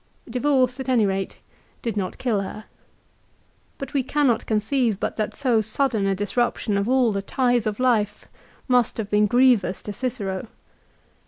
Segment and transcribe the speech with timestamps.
[0.27, 1.37] Divorce at any rate
[1.83, 2.63] did not kill her.
[3.77, 7.79] But we cannot conceive but that so sudden a disruption of all the ties of
[7.79, 8.27] life
[8.67, 10.47] must have been grievous to Cicero.